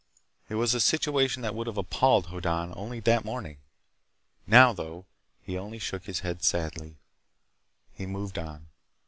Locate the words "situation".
0.79-1.43